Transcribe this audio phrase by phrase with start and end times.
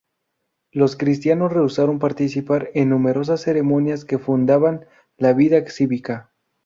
[0.71, 6.33] Los cristianos rehusaron participar en numerosas ceremonias que fundaban la vida cívica.